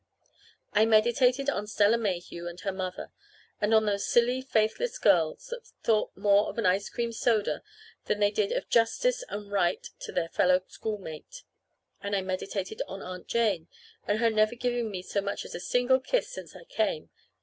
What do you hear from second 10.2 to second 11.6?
fellow schoolmate.